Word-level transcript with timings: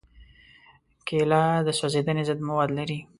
کېله 1.07 1.41
د 1.67 1.69
سوځېدنې 1.79 2.23
ضد 2.29 2.39
مواد 2.47 2.69
لري. 2.77 2.99